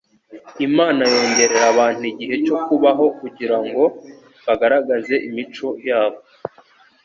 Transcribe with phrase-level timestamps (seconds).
[0.67, 3.83] Imana yongerera abantu igihe cyo kubaho kugira ngo
[4.45, 6.19] bagaragaze imico yabo